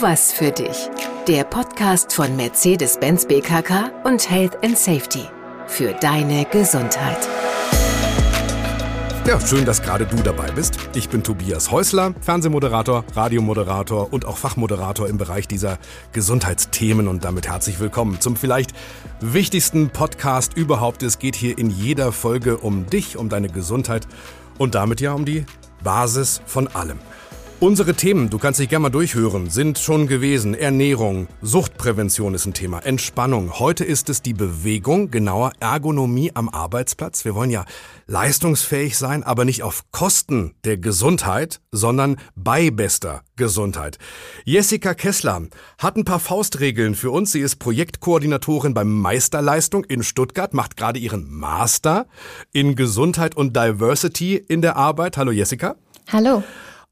Was 0.00 0.32
für 0.32 0.50
dich. 0.50 0.90
Der 1.28 1.44
Podcast 1.44 2.12
von 2.12 2.34
Mercedes-Benz 2.34 3.26
BKK 3.26 3.92
und 4.04 4.28
Health 4.28 4.62
and 4.64 4.76
Safety. 4.76 5.22
Für 5.68 5.92
deine 5.92 6.44
Gesundheit. 6.46 7.28
Ja, 9.26 9.40
schön, 9.40 9.64
dass 9.64 9.82
gerade 9.82 10.04
du 10.04 10.16
dabei 10.16 10.50
bist. 10.50 10.78
Ich 10.94 11.08
bin 11.08 11.22
Tobias 11.22 11.70
Häusler, 11.70 12.12
Fernsehmoderator, 12.20 13.04
Radiomoderator 13.14 14.12
und 14.12 14.24
auch 14.24 14.36
Fachmoderator 14.36 15.08
im 15.08 15.16
Bereich 15.16 15.46
dieser 15.46 15.78
Gesundheitsthemen 16.12 17.06
und 17.06 17.24
damit 17.24 17.46
herzlich 17.46 17.78
willkommen 17.78 18.20
zum 18.20 18.36
vielleicht 18.36 18.72
wichtigsten 19.20 19.90
Podcast 19.90 20.56
überhaupt. 20.56 21.02
Es 21.04 21.20
geht 21.20 21.36
hier 21.36 21.56
in 21.56 21.70
jeder 21.70 22.10
Folge 22.10 22.58
um 22.58 22.86
dich, 22.86 23.16
um 23.16 23.28
deine 23.28 23.48
Gesundheit 23.48 24.08
und 24.58 24.74
damit 24.74 25.00
ja 25.00 25.12
um 25.12 25.24
die 25.24 25.46
Basis 25.82 26.42
von 26.46 26.66
allem. 26.68 26.98
Unsere 27.64 27.94
Themen, 27.94 28.28
du 28.28 28.36
kannst 28.36 28.60
dich 28.60 28.68
gerne 28.68 28.82
mal 28.82 28.90
durchhören, 28.90 29.48
sind 29.48 29.78
schon 29.78 30.06
gewesen. 30.06 30.52
Ernährung, 30.52 31.28
Suchtprävention 31.40 32.34
ist 32.34 32.44
ein 32.44 32.52
Thema, 32.52 32.80
Entspannung. 32.80 33.58
Heute 33.58 33.86
ist 33.86 34.10
es 34.10 34.20
die 34.20 34.34
Bewegung, 34.34 35.10
genauer 35.10 35.52
Ergonomie 35.60 36.30
am 36.34 36.50
Arbeitsplatz. 36.50 37.24
Wir 37.24 37.34
wollen 37.34 37.48
ja 37.48 37.64
leistungsfähig 38.06 38.98
sein, 38.98 39.22
aber 39.22 39.46
nicht 39.46 39.62
auf 39.62 39.84
Kosten 39.92 40.52
der 40.64 40.76
Gesundheit, 40.76 41.62
sondern 41.72 42.16
bei 42.36 42.70
bester 42.70 43.22
Gesundheit. 43.36 43.96
Jessica 44.44 44.92
Kessler 44.92 45.44
hat 45.78 45.96
ein 45.96 46.04
paar 46.04 46.20
Faustregeln 46.20 46.94
für 46.94 47.12
uns. 47.12 47.32
Sie 47.32 47.40
ist 47.40 47.56
Projektkoordinatorin 47.60 48.74
beim 48.74 48.92
Meisterleistung 48.92 49.84
in 49.84 50.02
Stuttgart, 50.02 50.52
macht 50.52 50.76
gerade 50.76 50.98
ihren 50.98 51.30
Master 51.30 52.08
in 52.52 52.76
Gesundheit 52.76 53.34
und 53.34 53.56
Diversity 53.56 54.36
in 54.36 54.60
der 54.60 54.76
Arbeit. 54.76 55.16
Hallo 55.16 55.30
Jessica. 55.30 55.76
Hallo. 56.12 56.42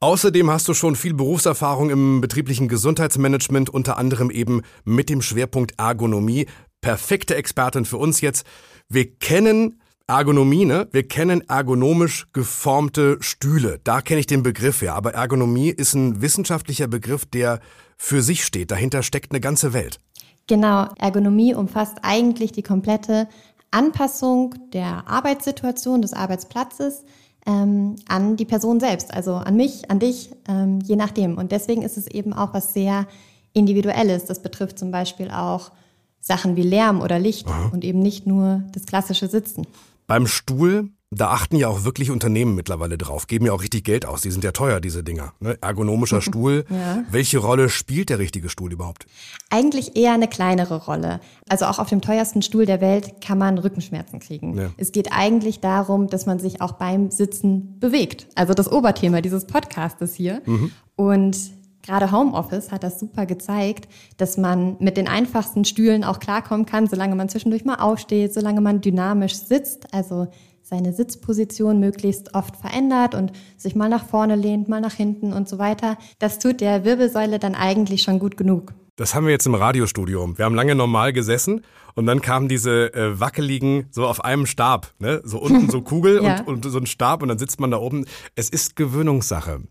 Außerdem 0.03 0.51
hast 0.51 0.67
du 0.67 0.75
schon 0.75 0.97
viel 0.97 1.15
Berufserfahrung 1.15 1.89
im 1.89 2.21
betrieblichen 2.21 2.67
Gesundheitsmanagement, 2.67 3.71
unter 3.71 3.99
anderem 3.99 4.33
eben 4.33 4.63
mit 4.85 5.09
dem 5.09 5.23
Schwerpunkt 5.23 5.79
Ergonomie. 5.79 6.47
Perfekte 6.81 7.37
Expertin 7.37 7.85
für 7.85 7.99
uns 7.99 8.21
jetzt. 8.21 8.45
Wir 8.89 9.15
kennen 9.15 9.81
Ergonomie, 10.09 10.65
ne? 10.65 10.89
Wir 10.91 11.07
kennen 11.07 11.49
ergonomisch 11.49 12.27
geformte 12.33 13.19
Stühle. 13.21 13.79
Da 13.85 14.01
kenne 14.01 14.19
ich 14.19 14.27
den 14.27 14.43
Begriff 14.43 14.83
ja. 14.83 14.97
Aber 14.97 15.15
Ergonomie 15.15 15.69
ist 15.69 15.95
ein 15.95 16.21
wissenschaftlicher 16.21 16.89
Begriff, 16.89 17.25
der 17.25 17.61
für 17.97 18.23
sich 18.23 18.45
steht. 18.45 18.73
Dahinter 18.73 19.05
steckt 19.05 19.31
eine 19.31 19.41
ganze 19.41 19.73
Welt. 19.73 20.01
Genau. 20.49 20.89
Ergonomie 20.99 21.55
umfasst 21.55 21.99
eigentlich 22.03 22.51
die 22.51 22.65
komplette 22.65 23.29
Anpassung 23.71 24.57
der 24.73 25.07
Arbeitssituation 25.07 26.03
des 26.03 26.13
Arbeitsplatzes 26.13 27.05
ähm, 27.47 27.97
an 28.07 28.37
die 28.37 28.45
Person 28.45 28.81
selbst, 28.81 29.13
also 29.13 29.35
an 29.35 29.57
mich, 29.57 29.91
an 29.91 29.99
dich, 29.99 30.31
ähm, 30.49 30.81
je 30.81 30.97
nachdem. 30.97 31.39
Und 31.39 31.53
deswegen 31.53 31.83
ist 31.83 31.97
es 31.97 32.07
eben 32.07 32.33
auch 32.33 32.55
was 32.55 32.73
sehr 32.73 33.07
Individuelles. 33.53 34.25
Das 34.27 34.41
betrifft 34.41 34.79
zum 34.79 34.91
Beispiel 34.91 35.31
auch 35.31 35.73
Sachen 36.21 36.57
wie 36.57 36.63
Lärm 36.63 37.01
oder 37.01 37.19
Licht 37.19 37.49
Aha. 37.49 37.71
und 37.73 37.85
eben 37.85 38.01
nicht 38.01 38.27
nur 38.27 38.63
das 38.73 38.87
klassische 38.87 39.29
Sitzen. 39.29 39.67
Beim 40.07 40.27
Stuhl 40.27 40.91
da 41.15 41.29
achten 41.29 41.57
ja 41.57 41.69
auch 41.69 41.85
wirklich 41.85 42.11
Unternehmen 42.11 42.55
mittlerweile 42.55 42.97
drauf, 42.97 43.27
geben 43.27 43.47
ja 43.47 43.53
auch 43.53 43.63
richtig 43.63 43.85
Geld 43.85 44.07
aus. 44.07 44.23
Die 44.23 44.31
sind 44.31 44.45
ja 44.45 44.53
teuer, 44.53 44.81
diese 44.81 45.05
Dinger. 45.05 45.35
Ne? 45.41 45.59
Ergonomischer 45.61 46.21
Stuhl. 46.23 46.65
ja. 46.71 47.05
Welche 47.11 47.39
Rolle 47.39 47.69
spielt 47.69 48.09
der 48.09 48.19
richtige 48.19 48.49
Stuhl 48.49 48.73
überhaupt? 48.73 49.07
Eigentlich 49.51 49.97
eher 49.97 50.15
eine 50.15 50.29
kleinere 50.29 50.85
Rolle. 50.87 51.21
Also 51.49 51.67
auch 51.67 51.79
auf 51.79 51.89
dem 51.89 52.01
teuersten 52.01 52.41
Stuhl 52.41 52.65
der 52.65 52.81
Welt 52.81 53.21
kann 53.21 53.37
man 53.37 53.59
Rückenschmerzen 53.59 54.21
kriegen. 54.21 54.57
Ja. 54.59 54.71
Es 54.79 54.93
geht 54.93 55.13
eigentlich 55.13 55.61
darum, 55.61 56.09
dass 56.09 56.25
man 56.25 56.39
sich 56.39 56.63
auch 56.63 56.73
beim 56.73 57.11
Sitzen 57.11 57.79
bewegt. 57.79 58.27
Also 58.35 58.55
das 58.55 58.73
Oberthema 58.73 59.21
dieses 59.21 59.47
Podcastes 59.47 60.15
hier. 60.15 60.41
Mhm. 60.47 60.73
Und 60.97 61.37
gerade 61.83 62.11
Homeoffice 62.11 62.71
hat 62.71 62.85
das 62.85 62.99
super 62.99 63.27
gezeigt, 63.27 63.87
dass 64.17 64.39
man 64.39 64.77
mit 64.79 64.97
den 64.97 65.09
einfachsten 65.09 65.65
Stühlen 65.67 66.05
auch 66.05 66.21
klarkommen 66.21 66.65
kann, 66.65 66.87
solange 66.87 67.17
man 67.17 67.29
zwischendurch 67.29 67.65
mal 67.67 67.77
aufsteht, 67.77 68.33
solange 68.33 68.63
man 68.63 68.81
dynamisch 68.81 69.35
sitzt. 69.35 69.93
Also 69.93 70.29
seine 70.73 70.95
Sitzposition 70.95 71.81
möglichst 71.81 72.35
oft 72.35 72.57
verändert 72.57 73.15
und 73.15 73.33
sich 73.59 73.77
mal 73.77 73.91
nach 73.91 74.07
vorne 74.07 74.37
lehnt, 74.37 74.71
mal 74.71 74.81
nach 74.81 74.95
hinten 74.95 75.35
und 75.35 75.47
so 75.47 75.59
weiter. 75.59 75.99
Das 76.19 76.39
tut 76.39 76.63
der 76.63 76.83
Wirbelsäule 76.83 77.39
dann 77.39 77.55
eigentlich 77.55 78.01
schon 78.01 78.19
gut 78.19 78.39
genug. 78.39 78.73
Das 79.03 79.17
haben 79.17 79.25
wir 79.25 79.33
jetzt 79.33 79.47
im 79.47 79.57
Radiostudio. 79.57 80.39
Wir 80.39 80.45
haben 80.45 80.55
lange 80.55 80.77
normal 80.77 81.13
gesessen 81.13 81.65
und 81.97 82.07
dann 82.07 82.23
kamen 82.23 82.47
diese 82.47 82.95
äh, 82.95 83.19
wackeligen, 83.19 83.89
so 83.91 84.07
auf 84.07 84.25
einem 84.25 84.47
Stab, 84.47 84.93
ne? 85.01 85.21
so 85.25 85.41
unten 85.41 85.69
so 85.71 85.83
Kugel 85.83 86.23
ja. 86.23 86.43
und, 86.43 86.65
und 86.65 86.71
so 86.71 86.79
ein 86.79 86.87
Stab 86.87 87.21
und 87.21 87.29
dann 87.29 87.37
sitzt 87.37 87.59
man 87.59 87.73
da 87.73 87.79
oben. 87.79 88.07
Es 88.37 88.49
ist 88.49 88.77
Gewöhnungssache. 88.77 89.63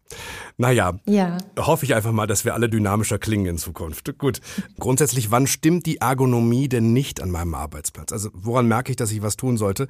Naja, 0.57 0.99
ja. 1.05 1.37
hoffe 1.57 1.85
ich 1.85 1.95
einfach 1.95 2.11
mal, 2.11 2.27
dass 2.27 2.43
wir 2.43 2.55
alle 2.55 2.67
dynamischer 2.67 3.19
klingen 3.19 3.45
in 3.45 3.57
Zukunft. 3.57 4.17
Gut, 4.17 4.41
grundsätzlich, 4.77 5.31
wann 5.31 5.47
stimmt 5.47 5.85
die 5.85 5.99
Ergonomie 5.99 6.67
denn 6.67 6.91
nicht 6.91 7.21
an 7.21 7.31
meinem 7.31 7.55
Arbeitsplatz? 7.55 8.11
Also 8.11 8.31
woran 8.33 8.67
merke 8.67 8.91
ich, 8.91 8.97
dass 8.97 9.13
ich 9.13 9.21
was 9.21 9.37
tun 9.37 9.55
sollte? 9.55 9.87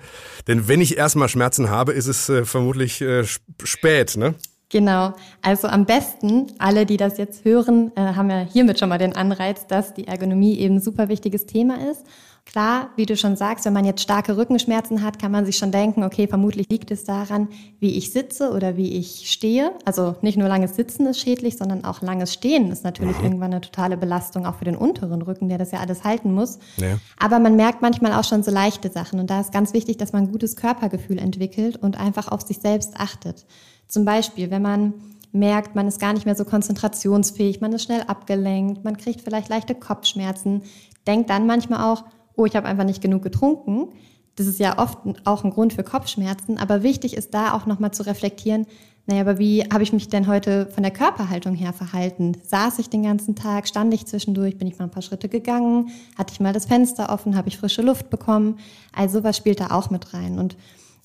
Denn 0.47 0.67
wenn 0.67 0.81
ich 0.81 0.99
erstmal 0.99 1.29
Schmerzen 1.29 1.71
habe, 1.71 1.93
ist 1.93 2.05
es 2.05 2.29
äh, 2.29 2.45
vermutlich 2.45 3.01
äh, 3.01 3.23
spät, 3.63 4.17
ne? 4.17 4.35
Genau. 4.71 5.13
Also 5.41 5.67
am 5.67 5.85
besten, 5.85 6.47
alle, 6.57 6.85
die 6.85 6.97
das 6.97 7.17
jetzt 7.17 7.43
hören, 7.43 7.91
äh, 7.95 8.01
haben 8.01 8.29
ja 8.29 8.39
hiermit 8.39 8.79
schon 8.79 8.89
mal 8.89 8.97
den 8.97 9.15
Anreiz, 9.15 9.67
dass 9.67 9.93
die 9.93 10.07
Ergonomie 10.07 10.57
eben 10.57 10.75
ein 10.75 10.81
super 10.81 11.09
wichtiges 11.09 11.45
Thema 11.45 11.75
ist. 11.91 12.05
Klar, 12.45 12.89
wie 12.95 13.05
du 13.05 13.15
schon 13.15 13.37
sagst, 13.37 13.65
wenn 13.65 13.73
man 13.73 13.85
jetzt 13.85 14.01
starke 14.01 14.35
Rückenschmerzen 14.35 15.03
hat, 15.03 15.19
kann 15.19 15.31
man 15.31 15.45
sich 15.45 15.57
schon 15.57 15.71
denken, 15.71 16.03
okay, 16.03 16.27
vermutlich 16.27 16.67
liegt 16.69 16.89
es 16.89 17.03
daran, 17.03 17.47
wie 17.79 17.97
ich 17.97 18.11
sitze 18.11 18.51
oder 18.51 18.75
wie 18.77 18.97
ich 18.97 19.31
stehe. 19.31 19.71
Also 19.85 20.15
nicht 20.21 20.37
nur 20.37 20.47
langes 20.47 20.75
Sitzen 20.75 21.05
ist 21.05 21.19
schädlich, 21.19 21.57
sondern 21.57 21.85
auch 21.85 22.01
langes 22.01 22.33
Stehen 22.33 22.71
ist 22.71 22.83
natürlich 22.83 23.17
mhm. 23.19 23.23
irgendwann 23.25 23.51
eine 23.51 23.61
totale 23.61 23.95
Belastung, 23.95 24.45
auch 24.45 24.55
für 24.55 24.65
den 24.65 24.75
unteren 24.75 25.21
Rücken, 25.21 25.49
der 25.49 25.59
das 25.59 25.71
ja 25.71 25.79
alles 25.79 26.03
halten 26.03 26.33
muss. 26.33 26.59
Ja. 26.77 26.97
Aber 27.19 27.39
man 27.39 27.55
merkt 27.55 27.81
manchmal 27.81 28.13
auch 28.13 28.25
schon 28.25 28.41
so 28.43 28.51
leichte 28.51 28.89
Sachen. 28.89 29.19
Und 29.19 29.29
da 29.29 29.39
ist 29.39 29.53
ganz 29.53 29.73
wichtig, 29.73 29.97
dass 29.97 30.11
man 30.11 30.23
ein 30.23 30.31
gutes 30.31 30.55
Körpergefühl 30.55 31.19
entwickelt 31.19 31.77
und 31.77 31.97
einfach 31.97 32.29
auf 32.29 32.41
sich 32.41 32.57
selbst 32.57 32.95
achtet. 32.97 33.45
Zum 33.91 34.05
Beispiel, 34.05 34.49
wenn 34.51 34.61
man 34.61 34.93
merkt, 35.33 35.75
man 35.75 35.85
ist 35.85 35.99
gar 35.99 36.13
nicht 36.13 36.25
mehr 36.25 36.35
so 36.35 36.45
konzentrationsfähig, 36.45 37.59
man 37.59 37.73
ist 37.73 37.83
schnell 37.83 38.03
abgelenkt, 38.03 38.85
man 38.85 38.95
kriegt 38.95 39.19
vielleicht 39.19 39.49
leichte 39.49 39.75
Kopfschmerzen, 39.75 40.61
denkt 41.05 41.29
dann 41.29 41.45
manchmal 41.45 41.91
auch, 41.91 42.05
oh, 42.37 42.45
ich 42.45 42.55
habe 42.55 42.67
einfach 42.67 42.85
nicht 42.85 43.01
genug 43.01 43.21
getrunken. 43.21 43.89
Das 44.37 44.47
ist 44.47 44.59
ja 44.59 44.79
oft 44.79 44.97
auch 45.25 45.43
ein 45.43 45.51
Grund 45.51 45.73
für 45.73 45.83
Kopfschmerzen, 45.83 46.57
aber 46.57 46.83
wichtig 46.83 47.17
ist 47.17 47.33
da 47.33 47.53
auch 47.53 47.65
nochmal 47.65 47.91
zu 47.91 48.05
reflektieren, 48.05 48.65
naja, 49.07 49.21
aber 49.21 49.39
wie 49.39 49.63
habe 49.63 49.83
ich 49.83 49.91
mich 49.91 50.07
denn 50.07 50.27
heute 50.27 50.67
von 50.67 50.83
der 50.83 50.91
Körperhaltung 50.93 51.55
her 51.55 51.73
verhalten? 51.73 52.37
Saß 52.45 52.79
ich 52.79 52.89
den 52.89 53.03
ganzen 53.03 53.35
Tag? 53.35 53.67
Stand 53.67 53.93
ich 53.93 54.05
zwischendurch? 54.05 54.57
Bin 54.57 54.67
ich 54.67 54.77
mal 54.77 54.85
ein 54.85 54.91
paar 54.91 55.01
Schritte 55.01 55.27
gegangen? 55.27 55.89
Hatte 56.17 56.33
ich 56.33 56.39
mal 56.39 56.53
das 56.53 56.67
Fenster 56.67 57.11
offen? 57.11 57.35
Habe 57.35 57.49
ich 57.49 57.57
frische 57.57 57.81
Luft 57.81 58.11
bekommen? 58.11 58.59
Also 58.95 59.23
was 59.23 59.35
spielt 59.35 59.59
da 59.59 59.71
auch 59.71 59.89
mit 59.89 60.13
rein? 60.13 60.37
Und 60.37 60.55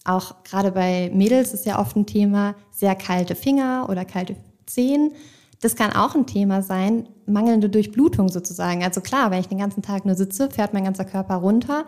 auch 0.06 0.43
gerade 0.44 0.72
bei 0.72 1.11
Mädels 1.12 1.53
ist 1.53 1.67
ja 1.67 1.78
oft 1.78 1.97
ein 1.97 2.06
Thema 2.06 2.55
sehr 2.71 2.94
kalte 2.94 3.34
Finger 3.34 3.87
oder 3.89 4.05
kalte 4.05 4.37
Zehen. 4.67 5.12
Das 5.61 5.75
kann 5.75 5.93
auch 5.93 6.15
ein 6.15 6.27
Thema 6.27 6.62
sein, 6.62 7.09
mangelnde 7.27 7.69
Durchblutung 7.69 8.28
sozusagen. 8.28 8.84
Also 8.84 9.00
klar, 9.00 9.31
wenn 9.31 9.41
ich 9.41 9.49
den 9.49 9.59
ganzen 9.59 9.83
Tag 9.83 10.05
nur 10.05 10.15
sitze, 10.15 10.50
fährt 10.50 10.75
mein 10.75 10.84
ganzer 10.84 11.05
Körper 11.05 11.37
runter, 11.37 11.87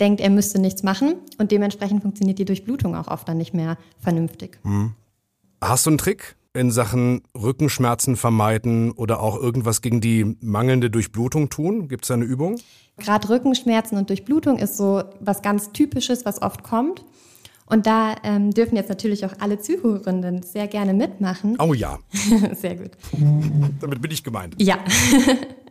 denkt, 0.00 0.20
er 0.20 0.30
müsste 0.30 0.58
nichts 0.58 0.82
machen 0.82 1.16
und 1.38 1.52
dementsprechend 1.52 2.02
funktioniert 2.02 2.38
die 2.38 2.44
Durchblutung 2.44 2.96
auch 2.96 3.08
oft 3.08 3.28
dann 3.28 3.36
nicht 3.36 3.54
mehr 3.54 3.76
vernünftig. 3.98 4.58
Hm. 4.62 4.94
Hast 5.60 5.86
du 5.86 5.90
einen 5.90 5.98
Trick 5.98 6.36
in 6.52 6.70
Sachen 6.70 7.22
Rückenschmerzen 7.36 8.16
vermeiden 8.16 8.92
oder 8.92 9.20
auch 9.20 9.36
irgendwas 9.36 9.82
gegen 9.82 10.00
die 10.00 10.36
mangelnde 10.40 10.90
Durchblutung 10.90 11.50
tun? 11.50 11.88
Gibt 11.88 12.04
es 12.04 12.08
da 12.08 12.14
eine 12.14 12.24
Übung? 12.24 12.56
Gerade 12.96 13.28
Rückenschmerzen 13.28 13.96
und 13.96 14.08
Durchblutung 14.08 14.58
ist 14.58 14.76
so 14.76 15.02
was 15.20 15.42
ganz 15.42 15.72
Typisches, 15.72 16.24
was 16.24 16.42
oft 16.42 16.62
kommt. 16.62 17.04
Und 17.70 17.86
da 17.86 18.16
ähm, 18.24 18.50
dürfen 18.50 18.74
jetzt 18.74 18.88
natürlich 18.88 19.24
auch 19.24 19.32
alle 19.38 19.60
Zuhörenden 19.60 20.42
sehr 20.42 20.66
gerne 20.66 20.92
mitmachen. 20.92 21.56
Oh 21.60 21.72
ja. 21.72 21.98
sehr 22.52 22.74
gut. 22.74 22.90
Damit 23.80 24.02
bin 24.02 24.10
ich 24.10 24.24
gemeint. 24.24 24.56
Ja. 24.58 24.78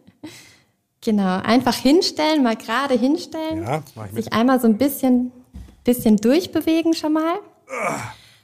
genau, 1.01 1.41
einfach 1.41 1.75
hinstellen, 1.75 2.41
mal 2.41 2.55
gerade 2.55 2.97
hinstellen. 2.97 3.63
Ja, 3.63 3.83
mach 3.95 4.05
ich 4.05 4.13
mit. 4.13 4.23
Sich 4.23 4.33
einmal 4.33 4.61
so 4.61 4.67
ein 4.67 4.77
bisschen, 4.77 5.33
bisschen 5.83 6.15
durchbewegen 6.15 6.93
schon 6.93 7.13
mal. 7.13 7.35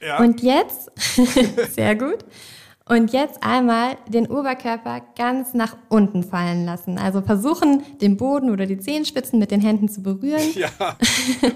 Ja. 0.06 0.18
Und 0.18 0.42
jetzt, 0.42 0.90
sehr 1.74 1.96
gut. 1.96 2.18
Und 2.88 3.12
jetzt 3.12 3.42
einmal 3.42 3.96
den 4.06 4.28
Oberkörper 4.28 5.02
ganz 5.18 5.54
nach 5.54 5.76
unten 5.88 6.22
fallen 6.22 6.64
lassen. 6.64 6.98
Also 6.98 7.20
versuchen, 7.20 7.82
den 8.00 8.16
Boden 8.16 8.48
oder 8.48 8.64
die 8.64 8.78
Zehenspitzen 8.78 9.40
mit 9.40 9.50
den 9.50 9.60
Händen 9.60 9.88
zu 9.88 10.02
berühren. 10.02 10.40
Ja, 10.54 10.70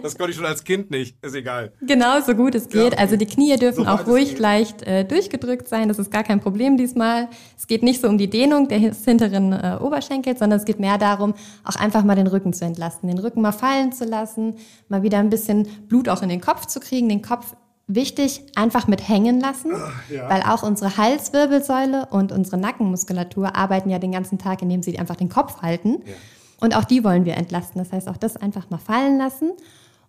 das 0.03 0.19
konnte 0.19 0.33
ich 0.33 0.37
schon 0.37 0.45
als 0.45 0.65
Kind 0.65 0.91
nicht. 0.91 1.17
Ist 1.25 1.37
egal. 1.37 1.73
Genau, 1.83 2.21
so 2.21 2.35
gut 2.35 2.57
es 2.57 2.69
geht. 2.69 2.95
Ja. 2.95 2.99
Also 2.99 3.17
die 3.17 3.27
Knie 3.27 3.55
dürfen 3.57 3.85
so 3.85 3.91
auch 3.91 4.09
ruhig 4.09 4.41
leicht 4.41 4.83
äh, 4.83 5.05
durchgedrückt 5.05 5.69
sein. 5.69 5.87
Das 5.87 6.01
ist 6.01 6.11
gar 6.11 6.25
kein 6.25 6.41
Problem 6.41 6.77
diesmal. 6.77 7.29
Es 7.57 7.69
geht 7.69 7.85
nicht 7.85 8.01
so 8.01 8.09
um 8.09 8.19
die 8.19 8.29
Dehnung 8.29 8.67
des 8.67 9.05
hinteren 9.05 9.53
äh, 9.53 9.79
Oberschenkels, 9.81 10.41
sondern 10.41 10.59
es 10.59 10.65
geht 10.65 10.81
mehr 10.81 10.99
darum, 10.99 11.35
auch 11.63 11.77
einfach 11.77 12.03
mal 12.03 12.17
den 12.17 12.27
Rücken 12.27 12.53
zu 12.53 12.65
entlasten. 12.65 13.09
Den 13.09 13.21
Rücken 13.21 13.41
mal 13.41 13.53
fallen 13.53 13.93
zu 13.93 14.05
lassen, 14.05 14.57
mal 14.89 15.05
wieder 15.05 15.19
ein 15.19 15.31
bisschen 15.31 15.69
Blut 15.87 16.09
auch 16.09 16.23
in 16.23 16.29
den 16.29 16.41
Kopf 16.41 16.67
zu 16.67 16.81
kriegen, 16.81 17.09
den 17.09 17.23
Kopf 17.23 17.55
wichtig, 17.95 18.43
einfach 18.55 18.87
mit 18.87 19.09
hängen 19.09 19.41
lassen, 19.41 19.73
ja. 20.09 20.29
weil 20.29 20.43
auch 20.43 20.63
unsere 20.63 20.97
Halswirbelsäule 20.97 22.07
und 22.11 22.33
unsere 22.33 22.57
Nackenmuskulatur 22.59 23.57
arbeiten 23.57 23.91
ja 23.91 23.99
den 23.99 24.13
ganzen 24.13 24.39
Tag, 24.39 24.63
indem 24.63 24.83
sie 24.83 24.99
einfach 24.99 25.17
den 25.17 25.29
Kopf 25.29 25.63
halten. 25.63 26.03
Ja. 26.05 26.13
Und 26.61 26.77
auch 26.77 26.85
die 26.85 27.05
wollen 27.05 27.25
wir 27.25 27.37
entlasten. 27.37 27.81
Das 27.83 27.93
heißt, 27.93 28.09
auch 28.09 28.17
das 28.17 28.37
einfach 28.37 28.71
mal 28.71 28.79
fallen 28.79 29.19
lassen. 29.19 29.53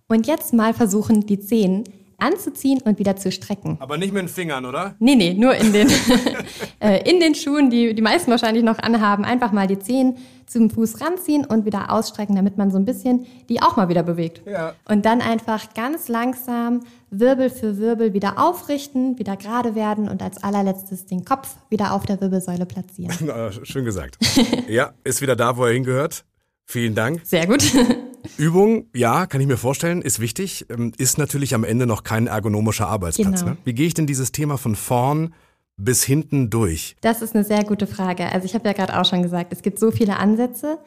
Und 0.07 0.27
jetzt 0.27 0.53
mal 0.53 0.73
versuchen, 0.73 1.25
die 1.25 1.39
Zehen 1.39 1.85
anzuziehen 2.17 2.81
und 2.83 2.99
wieder 2.99 3.15
zu 3.15 3.31
strecken. 3.31 3.77
Aber 3.79 3.97
nicht 3.97 4.13
mit 4.13 4.21
den 4.21 4.29
Fingern, 4.29 4.65
oder? 4.65 4.95
Nee, 4.99 5.15
nee, 5.15 5.33
nur 5.33 5.55
in 5.55 5.73
den, 5.73 5.89
äh, 6.79 7.09
in 7.09 7.19
den 7.19 7.33
Schuhen, 7.33 7.69
die 7.69 7.95
die 7.95 8.01
meisten 8.01 8.29
wahrscheinlich 8.29 8.63
noch 8.63 8.77
anhaben. 8.77 9.25
Einfach 9.25 9.51
mal 9.51 9.67
die 9.67 9.79
Zehen 9.79 10.17
zum 10.51 10.69
Fuß 10.69 11.01
ranziehen 11.01 11.45
und 11.45 11.65
wieder 11.65 11.91
ausstrecken, 11.91 12.35
damit 12.35 12.57
man 12.57 12.71
so 12.71 12.77
ein 12.77 12.85
bisschen 12.85 13.25
die 13.49 13.61
auch 13.61 13.77
mal 13.77 13.89
wieder 13.89 14.03
bewegt. 14.03 14.41
Ja. 14.45 14.73
Und 14.85 15.05
dann 15.05 15.21
einfach 15.21 15.73
ganz 15.73 16.09
langsam 16.09 16.81
Wirbel 17.09 17.49
für 17.49 17.77
Wirbel 17.77 18.13
wieder 18.13 18.37
aufrichten, 18.37 19.17
wieder 19.17 19.37
gerade 19.37 19.75
werden 19.75 20.09
und 20.09 20.21
als 20.21 20.43
allerletztes 20.43 21.05
den 21.05 21.25
Kopf 21.25 21.55
wieder 21.69 21.93
auf 21.93 22.05
der 22.05 22.19
Wirbelsäule 22.19 22.65
platzieren. 22.65 23.31
Schön 23.63 23.85
gesagt. 23.85 24.17
ja, 24.67 24.93
ist 25.03 25.21
wieder 25.21 25.35
da, 25.35 25.57
wo 25.57 25.65
er 25.65 25.73
hingehört. 25.73 26.25
Vielen 26.65 26.95
Dank. 26.95 27.21
Sehr 27.23 27.47
gut. 27.47 27.63
Übung, 28.37 28.85
ja, 28.93 29.25
kann 29.25 29.41
ich 29.41 29.47
mir 29.47 29.57
vorstellen, 29.57 30.01
ist 30.01 30.19
wichtig, 30.19 30.65
ähm, 30.69 30.93
ist 30.97 31.17
natürlich 31.17 31.55
am 31.55 31.63
Ende 31.63 31.85
noch 31.85 32.03
kein 32.03 32.27
ergonomischer 32.27 32.87
Arbeitsplatz. 32.87 33.41
Genau. 33.41 33.53
Ne? 33.53 33.57
Wie 33.65 33.73
gehe 33.73 33.87
ich 33.87 33.93
denn 33.93 34.07
dieses 34.07 34.31
Thema 34.31 34.57
von 34.57 34.75
vorn 34.75 35.33
bis 35.77 36.03
hinten 36.03 36.49
durch? 36.49 36.95
Das 37.01 37.21
ist 37.21 37.35
eine 37.35 37.43
sehr 37.43 37.63
gute 37.63 37.87
Frage. 37.87 38.31
Also 38.31 38.45
ich 38.45 38.53
habe 38.53 38.67
ja 38.67 38.73
gerade 38.73 38.99
auch 38.99 39.05
schon 39.05 39.23
gesagt, 39.23 39.53
es 39.53 39.61
gibt 39.61 39.79
so 39.79 39.91
viele 39.91 40.17
Ansätze 40.17 40.79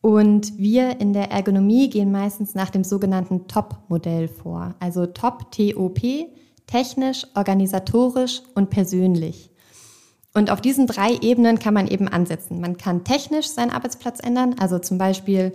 und 0.00 0.58
wir 0.58 1.00
in 1.00 1.12
der 1.12 1.30
Ergonomie 1.30 1.88
gehen 1.88 2.10
meistens 2.10 2.54
nach 2.54 2.70
dem 2.70 2.84
sogenannten 2.84 3.46
TOP-Modell 3.46 4.28
vor. 4.28 4.74
Also 4.80 5.06
TOP, 5.06 5.50
T-O-P, 5.52 6.26
technisch, 6.66 7.26
organisatorisch 7.34 8.42
und 8.54 8.70
persönlich. 8.70 9.50
Und 10.34 10.50
auf 10.50 10.60
diesen 10.60 10.86
drei 10.86 11.14
Ebenen 11.20 11.58
kann 11.58 11.74
man 11.74 11.86
eben 11.86 12.08
ansetzen. 12.08 12.60
Man 12.60 12.78
kann 12.78 13.04
technisch 13.04 13.48
seinen 13.48 13.70
Arbeitsplatz 13.70 14.18
ändern, 14.20 14.56
also 14.58 14.78
zum 14.78 14.98
Beispiel 14.98 15.52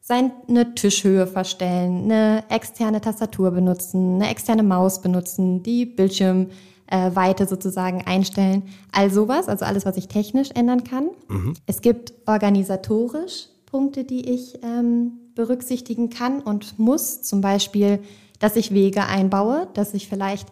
seine 0.00 0.74
Tischhöhe 0.74 1.26
verstellen, 1.26 2.04
eine 2.04 2.44
externe 2.50 3.00
Tastatur 3.00 3.52
benutzen, 3.52 4.16
eine 4.16 4.30
externe 4.30 4.62
Maus 4.62 5.00
benutzen, 5.00 5.62
die 5.62 5.86
Bildschirmweite 6.90 7.46
sozusagen 7.46 8.02
einstellen. 8.06 8.62
All 8.92 9.10
sowas, 9.10 9.48
also 9.48 9.64
alles, 9.64 9.86
was 9.86 9.96
ich 9.96 10.08
technisch 10.08 10.50
ändern 10.54 10.84
kann. 10.84 11.10
Mhm. 11.28 11.54
Es 11.66 11.80
gibt 11.80 12.14
organisatorisch 12.26 13.48
Punkte, 13.66 14.04
die 14.04 14.30
ich 14.30 14.62
ähm, 14.62 15.12
berücksichtigen 15.34 16.10
kann 16.10 16.40
und 16.40 16.78
muss. 16.78 17.22
Zum 17.22 17.40
Beispiel, 17.40 18.00
dass 18.38 18.56
ich 18.56 18.72
Wege 18.72 19.06
einbaue, 19.06 19.68
dass 19.74 19.94
ich 19.94 20.08
vielleicht 20.08 20.48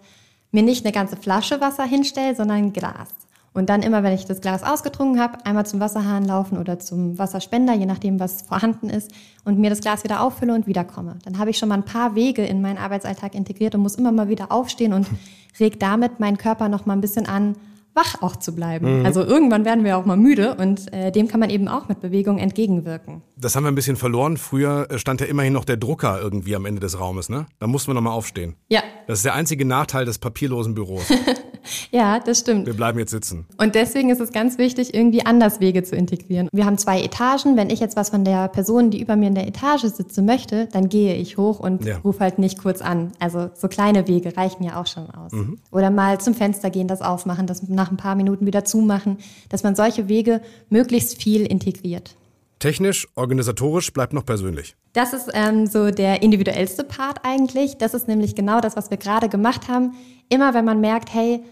mir 0.50 0.62
nicht 0.62 0.84
eine 0.84 0.92
ganze 0.92 1.16
Flasche 1.16 1.60
Wasser 1.60 1.84
hinstelle, 1.84 2.34
sondern 2.34 2.58
ein 2.58 2.72
Glas. 2.72 3.08
Und 3.54 3.68
dann 3.68 3.82
immer, 3.82 4.02
wenn 4.02 4.14
ich 4.14 4.24
das 4.24 4.40
Glas 4.40 4.62
ausgetrunken 4.62 5.20
habe, 5.20 5.44
einmal 5.44 5.66
zum 5.66 5.78
Wasserhahn 5.78 6.24
laufen 6.24 6.56
oder 6.56 6.78
zum 6.78 7.18
Wasserspender, 7.18 7.74
je 7.74 7.86
nachdem, 7.86 8.18
was 8.18 8.42
vorhanden 8.42 8.88
ist, 8.88 9.10
und 9.44 9.58
mir 9.58 9.70
das 9.70 9.80
Glas 9.80 10.04
wieder 10.04 10.22
auffülle 10.22 10.54
und 10.54 10.66
wiederkomme. 10.66 11.18
Dann 11.24 11.38
habe 11.38 11.50
ich 11.50 11.58
schon 11.58 11.68
mal 11.68 11.74
ein 11.74 11.84
paar 11.84 12.14
Wege 12.14 12.44
in 12.44 12.62
meinen 12.62 12.78
Arbeitsalltag 12.78 13.34
integriert 13.34 13.74
und 13.74 13.82
muss 13.82 13.96
immer 13.96 14.12
mal 14.12 14.28
wieder 14.28 14.52
aufstehen 14.52 14.92
und 14.92 15.06
reg 15.60 15.78
damit 15.80 16.20
meinen 16.20 16.38
Körper 16.38 16.68
noch 16.68 16.86
mal 16.86 16.94
ein 16.94 17.00
bisschen 17.00 17.26
an, 17.26 17.56
wach 17.94 18.22
auch 18.22 18.36
zu 18.36 18.54
bleiben. 18.54 19.00
Mhm. 19.00 19.06
Also 19.06 19.22
irgendwann 19.22 19.64
werden 19.64 19.84
wir 19.84 19.98
auch 19.98 20.06
mal 20.06 20.16
müde 20.16 20.54
und 20.54 20.90
äh, 20.92 21.12
dem 21.12 21.28
kann 21.28 21.40
man 21.40 21.50
eben 21.50 21.68
auch 21.68 21.88
mit 21.88 22.00
Bewegung 22.00 22.38
entgegenwirken. 22.38 23.20
Das 23.36 23.54
haben 23.54 23.64
wir 23.64 23.70
ein 23.70 23.74
bisschen 23.74 23.96
verloren. 23.96 24.38
Früher 24.38 24.90
äh, 24.90 24.98
stand 24.98 25.20
ja 25.20 25.26
immerhin 25.26 25.52
noch 25.52 25.66
der 25.66 25.76
Drucker 25.76 26.18
irgendwie 26.20 26.56
am 26.56 26.64
Ende 26.64 26.80
des 26.80 26.98
Raumes, 26.98 27.28
ne? 27.28 27.46
Da 27.58 27.66
mussten 27.66 27.90
wir 27.90 27.94
noch 27.94 28.00
mal 28.00 28.12
aufstehen. 28.12 28.56
Ja. 28.70 28.82
Das 29.06 29.18
ist 29.18 29.24
der 29.24 29.34
einzige 29.34 29.66
Nachteil 29.66 30.06
des 30.06 30.18
papierlosen 30.18 30.74
Büros. 30.74 31.04
ja, 31.90 32.18
das 32.18 32.40
stimmt. 32.40 32.66
Wir 32.66 32.74
bleiben 32.74 32.98
jetzt 32.98 33.10
sitzen. 33.10 33.46
Und 33.58 33.74
deswegen 33.74 34.10
ist 34.10 34.20
es 34.20 34.32
ganz 34.32 34.58
wichtig, 34.58 34.94
irgendwie 34.94 35.24
anders 35.24 35.60
Wege 35.60 35.82
zu 35.82 35.96
integrieren. 35.96 36.48
Wir 36.52 36.66
haben 36.66 36.78
zwei 36.78 37.02
Etagen. 37.02 37.56
Wenn 37.56 37.70
ich 37.70 37.80
jetzt 37.80 37.96
was 37.96 38.10
von 38.10 38.24
der 38.24 38.48
Person, 38.48 38.90
die 38.90 39.00
über 39.00 39.16
mir 39.16 39.28
in 39.28 39.34
der 39.34 39.46
Etage 39.46 39.82
sitze, 39.82 40.22
möchte, 40.22 40.68
dann 40.72 40.88
gehe 40.88 41.14
ich 41.14 41.36
hoch 41.36 41.60
und 41.60 41.84
ja. 41.84 41.98
rufe 41.98 42.20
halt 42.20 42.38
nicht 42.38 42.58
kurz 42.58 42.80
an. 42.80 43.12
Also 43.18 43.50
so 43.54 43.68
kleine 43.68 44.08
Wege 44.08 44.36
reichen 44.36 44.64
ja 44.64 44.80
auch 44.80 44.86
schon 44.86 45.10
aus. 45.10 45.32
Mhm. 45.32 45.58
Oder 45.70 45.90
mal 45.90 46.20
zum 46.20 46.34
Fenster 46.34 46.70
gehen, 46.70 46.88
das 46.88 47.02
aufmachen, 47.02 47.46
das 47.46 47.68
nach 47.68 47.90
ein 47.90 47.96
paar 47.96 48.14
Minuten 48.14 48.46
wieder 48.46 48.64
zumachen, 48.64 49.18
dass 49.48 49.62
man 49.62 49.74
solche 49.74 50.08
Wege 50.08 50.40
möglichst 50.70 51.20
viel 51.22 51.46
integriert. 51.46 52.16
Technisch, 52.62 53.08
organisatorisch 53.16 53.92
bleibt 53.92 54.12
noch 54.12 54.24
persönlich. 54.24 54.76
Das 54.92 55.12
ist 55.12 55.28
ähm, 55.34 55.66
so 55.66 55.90
der 55.90 56.22
individuellste 56.22 56.84
Part 56.84 57.18
eigentlich. 57.24 57.76
Das 57.76 57.92
ist 57.92 58.06
nämlich 58.06 58.36
genau 58.36 58.60
das, 58.60 58.76
was 58.76 58.88
wir 58.88 58.98
gerade 58.98 59.28
gemacht 59.28 59.66
haben. 59.66 59.94
Immer 60.28 60.54
wenn 60.54 60.64
man 60.64 60.80
merkt, 60.80 61.12
hey, 61.12 61.42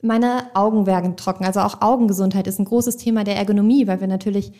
meine 0.00 0.50
Augen 0.54 0.86
werden 0.86 1.18
trocken, 1.18 1.44
also 1.44 1.60
auch 1.60 1.82
Augengesundheit 1.82 2.46
ist 2.46 2.58
ein 2.58 2.64
großes 2.64 2.96
Thema 2.96 3.24
der 3.24 3.36
Ergonomie, 3.36 3.86
weil 3.86 4.00
wir 4.00 4.06
natürlich 4.06 4.52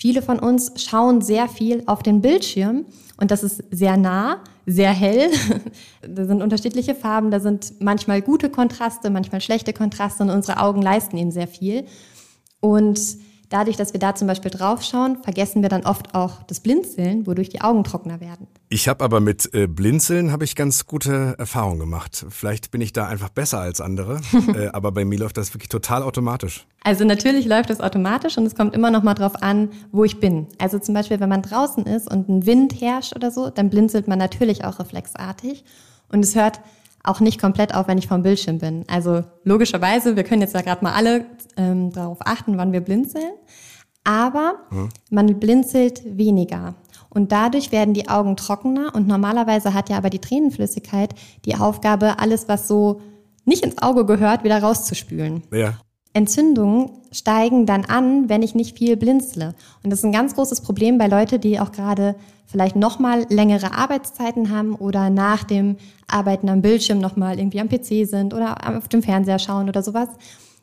Viele 0.00 0.22
von 0.22 0.38
uns 0.38 0.72
schauen 0.82 1.20
sehr 1.20 1.46
viel 1.46 1.82
auf 1.84 2.02
den 2.02 2.22
Bildschirm 2.22 2.86
und 3.18 3.30
das 3.30 3.42
ist 3.42 3.62
sehr 3.70 3.98
nah, 3.98 4.42
sehr 4.64 4.92
hell. 4.92 5.30
da 6.00 6.24
sind 6.24 6.40
unterschiedliche 6.40 6.94
Farben, 6.94 7.30
da 7.30 7.38
sind 7.38 7.74
manchmal 7.82 8.22
gute 8.22 8.48
Kontraste, 8.48 9.10
manchmal 9.10 9.42
schlechte 9.42 9.74
Kontraste 9.74 10.22
und 10.22 10.30
unsere 10.30 10.58
Augen 10.58 10.80
leisten 10.80 11.18
ihnen 11.18 11.32
sehr 11.32 11.48
viel. 11.48 11.84
Und 12.60 12.98
Dadurch, 13.50 13.76
dass 13.76 13.92
wir 13.92 13.98
da 13.98 14.14
zum 14.14 14.28
Beispiel 14.28 14.52
draufschauen, 14.52 15.24
vergessen 15.24 15.60
wir 15.62 15.68
dann 15.68 15.84
oft 15.84 16.14
auch 16.14 16.44
das 16.44 16.60
Blinzeln, 16.60 17.26
wodurch 17.26 17.48
die 17.48 17.60
Augen 17.60 17.82
trockener 17.82 18.20
werden. 18.20 18.46
Ich 18.68 18.86
habe 18.88 19.02
aber 19.02 19.18
mit 19.18 19.52
äh, 19.52 19.66
Blinzeln 19.66 20.30
habe 20.30 20.44
ich 20.44 20.54
ganz 20.54 20.86
gute 20.86 21.34
Erfahrungen 21.36 21.80
gemacht. 21.80 22.24
Vielleicht 22.30 22.70
bin 22.70 22.80
ich 22.80 22.92
da 22.92 23.08
einfach 23.08 23.28
besser 23.28 23.58
als 23.58 23.80
andere, 23.80 24.20
äh, 24.54 24.68
aber 24.68 24.92
bei 24.92 25.04
mir 25.04 25.18
läuft 25.18 25.36
das 25.36 25.52
wirklich 25.52 25.68
total 25.68 26.04
automatisch. 26.04 26.64
Also 26.84 27.04
natürlich 27.04 27.44
läuft 27.44 27.70
es 27.70 27.80
automatisch 27.80 28.38
und 28.38 28.46
es 28.46 28.54
kommt 28.54 28.72
immer 28.72 28.92
noch 28.92 29.02
mal 29.02 29.14
drauf 29.14 29.42
an, 29.42 29.70
wo 29.90 30.04
ich 30.04 30.20
bin. 30.20 30.46
Also 30.58 30.78
zum 30.78 30.94
Beispiel, 30.94 31.18
wenn 31.18 31.28
man 31.28 31.42
draußen 31.42 31.86
ist 31.86 32.08
und 32.08 32.28
ein 32.28 32.46
Wind 32.46 32.80
herrscht 32.80 33.16
oder 33.16 33.32
so, 33.32 33.50
dann 33.50 33.68
blinzelt 33.68 34.06
man 34.06 34.20
natürlich 34.20 34.64
auch 34.64 34.78
reflexartig 34.78 35.64
und 36.08 36.24
es 36.24 36.36
hört 36.36 36.60
auch 37.02 37.20
nicht 37.20 37.40
komplett 37.40 37.74
auf, 37.74 37.88
wenn 37.88 37.98
ich 37.98 38.08
vom 38.08 38.22
Bildschirm 38.22 38.58
bin. 38.58 38.84
Also 38.88 39.24
logischerweise, 39.44 40.16
wir 40.16 40.24
können 40.24 40.42
jetzt 40.42 40.54
ja 40.54 40.62
gerade 40.62 40.84
mal 40.84 40.92
alle 40.92 41.26
ähm, 41.56 41.92
darauf 41.92 42.18
achten, 42.20 42.58
wann 42.58 42.72
wir 42.72 42.80
blinzeln, 42.80 43.32
aber 44.04 44.54
mhm. 44.70 44.88
man 45.10 45.40
blinzelt 45.40 46.02
weniger. 46.04 46.74
Und 47.08 47.32
dadurch 47.32 47.72
werden 47.72 47.92
die 47.94 48.08
Augen 48.08 48.36
trockener 48.36 48.94
und 48.94 49.08
normalerweise 49.08 49.74
hat 49.74 49.88
ja 49.88 49.96
aber 49.96 50.10
die 50.10 50.20
Tränenflüssigkeit 50.20 51.14
die 51.44 51.56
Aufgabe, 51.56 52.18
alles, 52.20 52.48
was 52.48 52.68
so 52.68 53.00
nicht 53.44 53.64
ins 53.64 53.78
Auge 53.78 54.04
gehört, 54.06 54.44
wieder 54.44 54.62
rauszuspülen. 54.62 55.42
Ja. 55.52 55.74
Entzündungen 56.12 56.90
steigen 57.12 57.66
dann 57.66 57.84
an, 57.84 58.28
wenn 58.28 58.42
ich 58.42 58.54
nicht 58.54 58.76
viel 58.76 58.96
blinzle. 58.96 59.54
Und 59.82 59.90
das 59.90 60.00
ist 60.00 60.04
ein 60.04 60.12
ganz 60.12 60.34
großes 60.34 60.60
Problem 60.60 60.98
bei 60.98 61.06
Leuten, 61.06 61.40
die 61.40 61.60
auch 61.60 61.72
gerade 61.72 62.16
vielleicht 62.46 62.74
nochmal 62.74 63.26
längere 63.28 63.72
Arbeitszeiten 63.72 64.50
haben 64.50 64.74
oder 64.74 65.08
nach 65.08 65.44
dem 65.44 65.76
Arbeiten 66.08 66.48
am 66.48 66.62
Bildschirm 66.62 66.98
nochmal 66.98 67.38
irgendwie 67.38 67.60
am 67.60 67.68
PC 67.68 68.08
sind 68.08 68.34
oder 68.34 68.76
auf 68.76 68.88
dem 68.88 69.02
Fernseher 69.02 69.38
schauen 69.38 69.68
oder 69.68 69.82
sowas, 69.82 70.08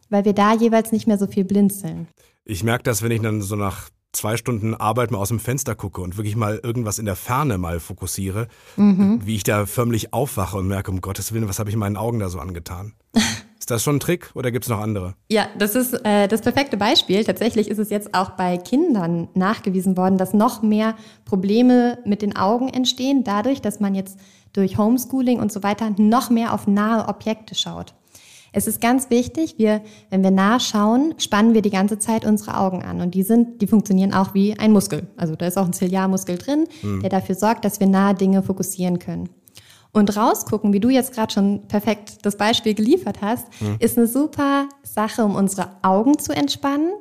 weil 0.09 0.25
wir 0.25 0.33
da 0.33 0.53
jeweils 0.53 0.91
nicht 0.91 1.07
mehr 1.07 1.17
so 1.17 1.27
viel 1.27 1.45
blinzeln. 1.45 2.07
Ich 2.43 2.63
merke 2.63 2.83
das, 2.83 3.01
wenn 3.01 3.11
ich 3.11 3.21
dann 3.21 3.41
so 3.41 3.55
nach 3.55 3.89
zwei 4.11 4.35
Stunden 4.35 4.73
Arbeit 4.73 5.11
mal 5.11 5.19
aus 5.19 5.29
dem 5.29 5.39
Fenster 5.39 5.75
gucke 5.75 6.01
und 6.01 6.17
wirklich 6.17 6.35
mal 6.35 6.59
irgendwas 6.61 6.99
in 6.99 7.05
der 7.05 7.15
Ferne 7.15 7.57
mal 7.57 7.79
fokussiere, 7.79 8.47
mhm. 8.75 9.21
wie 9.23 9.35
ich 9.35 9.43
da 9.43 9.65
förmlich 9.65 10.13
aufwache 10.13 10.57
und 10.57 10.67
merke, 10.67 10.91
um 10.91 11.01
Gottes 11.01 11.33
Willen, 11.33 11.47
was 11.47 11.59
habe 11.59 11.69
ich 11.69 11.73
in 11.73 11.79
meinen 11.79 11.97
Augen 11.97 12.19
da 12.19 12.29
so 12.29 12.39
angetan? 12.39 12.93
Ist 13.67 13.71
das 13.71 13.83
schon 13.83 13.97
ein 13.97 13.99
Trick 13.99 14.31
oder 14.33 14.49
gibt 14.49 14.63
es 14.63 14.69
noch 14.69 14.79
andere? 14.79 15.15
Ja, 15.29 15.47
das 15.57 15.75
ist 15.75 15.91
äh, 16.05 16.29
das 16.29 16.39
perfekte 16.39 16.77
Beispiel. 16.77 17.25
Tatsächlich 17.25 17.67
ist 17.67 17.79
es 17.79 17.89
jetzt 17.89 18.13
auch 18.13 18.29
bei 18.29 18.55
Kindern 18.55 19.27
nachgewiesen 19.33 19.97
worden, 19.97 20.17
dass 20.17 20.33
noch 20.33 20.61
mehr 20.61 20.95
Probleme 21.25 21.97
mit 22.05 22.21
den 22.21 22.37
Augen 22.37 22.69
entstehen, 22.69 23.25
dadurch, 23.25 23.61
dass 23.61 23.81
man 23.81 23.93
jetzt 23.93 24.17
durch 24.53 24.77
Homeschooling 24.77 25.41
und 25.41 25.51
so 25.51 25.63
weiter 25.63 25.93
noch 25.97 26.29
mehr 26.29 26.53
auf 26.53 26.65
nahe 26.65 27.09
Objekte 27.09 27.55
schaut. 27.55 27.93
Es 28.53 28.67
ist 28.67 28.79
ganz 28.79 29.09
wichtig, 29.09 29.55
wir, 29.57 29.81
wenn 30.09 30.23
wir 30.23 30.31
nah 30.31 30.61
schauen, 30.61 31.15
spannen 31.17 31.53
wir 31.53 31.61
die 31.61 31.69
ganze 31.69 31.99
Zeit 31.99 32.23
unsere 32.23 32.57
Augen 32.57 32.83
an. 32.83 33.01
Und 33.01 33.15
die 33.15 33.23
sind, 33.23 33.61
die 33.61 33.67
funktionieren 33.67 34.13
auch 34.13 34.33
wie 34.33 34.57
ein 34.57 34.71
Muskel. 34.71 35.07
Also 35.17 35.35
da 35.35 35.45
ist 35.45 35.57
auch 35.57 35.65
ein 35.65 35.73
Ziliarmuskel 35.73 36.37
drin, 36.37 36.67
mhm. 36.83 37.01
der 37.01 37.09
dafür 37.09 37.35
sorgt, 37.35 37.65
dass 37.65 37.81
wir 37.81 37.87
nahe 37.87 38.15
Dinge 38.15 38.43
fokussieren 38.43 38.97
können. 38.97 39.27
Und 39.91 40.15
rausgucken, 40.15 40.73
wie 40.73 40.79
du 40.79 40.89
jetzt 40.89 41.13
gerade 41.13 41.33
schon 41.33 41.67
perfekt 41.67 42.25
das 42.25 42.37
Beispiel 42.37 42.73
geliefert 42.73 43.21
hast, 43.21 43.47
mhm. 43.61 43.77
ist 43.79 43.97
eine 43.97 44.07
super 44.07 44.67
Sache, 44.83 45.23
um 45.23 45.35
unsere 45.35 45.71
Augen 45.81 46.19
zu 46.19 46.33
entspannen, 46.33 46.91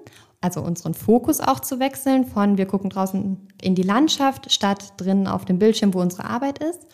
also 0.41 0.61
unseren 0.61 0.95
Fokus 0.95 1.41
auch 1.41 1.61
zu 1.61 1.81
wechseln 1.81 2.25
von 2.25 2.57
wir 2.57 2.67
gucken 2.67 2.91
draußen 2.91 3.49
in 3.61 3.75
die 3.75 3.83
Landschaft 3.83 4.53
statt 4.53 4.93
drinnen 4.97 5.27
auf 5.27 5.45
dem 5.45 5.59
Bildschirm, 5.59 5.95
wo 5.95 6.01
unsere 6.01 6.25
Arbeit 6.25 6.59
ist. 6.59 6.87